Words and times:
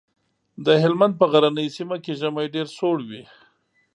د 0.65 0.67
هلمند 0.83 1.13
په 1.17 1.25
غرنۍ 1.31 1.67
سيمه 1.77 1.97
کې 2.03 2.13
ژمی 2.19 2.45
ډېر 2.55 2.67
سوړ 2.77 2.97
وي. 3.09 3.23